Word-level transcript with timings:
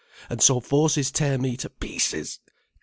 And 0.31 0.41
so 0.41 0.59
forces 0.59 1.11
tear 1.11 1.37
me 1.37 1.55
to 1.57 1.69
pieces! 1.69 2.39